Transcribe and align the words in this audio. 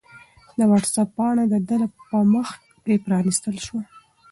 د 0.57 0.59
وټس-اپ 0.69 1.09
پاڼه 1.17 1.43
د 1.51 1.55
ده 1.67 1.77
په 2.09 2.17
مخ 2.33 2.49
کې 2.83 3.03
پرانستل 3.05 3.55
شوې 3.65 3.83
وه. 3.83 3.83